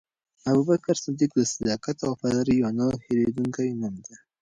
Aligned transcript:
ابوبکر 0.49 0.95
صدیق 1.03 1.31
د 1.35 1.41
صداقت 1.53 1.97
او 2.05 2.11
وفادارۍ 2.13 2.55
یو 2.57 2.69
نه 2.79 2.85
هېرېدونکی 3.05 3.69
نوم 3.81 3.95
دی. 4.05 4.15